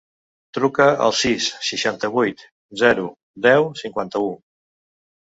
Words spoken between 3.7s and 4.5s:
cinquanta-u.